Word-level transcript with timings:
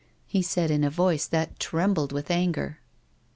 he 0.25 0.41
said 0.41 0.71
in 0.71 0.83
a 0.83 0.89
voice 0.89 1.27
that 1.27 1.59
trembled 1.59 2.11
with 2.11 2.31
anger. 2.31 2.79